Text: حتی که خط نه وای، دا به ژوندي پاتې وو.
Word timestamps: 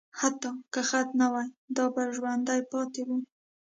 حتی 0.19 0.49
که 0.73 0.81
خط 0.89 1.09
نه 1.21 1.27
وای، 1.33 1.49
دا 1.75 1.85
به 1.93 2.01
ژوندي 2.15 2.59
پاتې 2.71 3.01
وو. 3.07 3.17